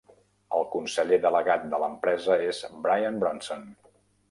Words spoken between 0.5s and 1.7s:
El conseller delegat